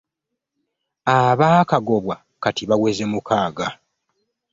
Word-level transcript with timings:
Abaakagobwa 1.17 2.15
kati 2.41 2.63
baweze 2.69 3.03
mukaaga. 3.11 3.67